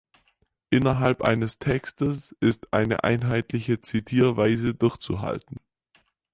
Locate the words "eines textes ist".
1.21-2.73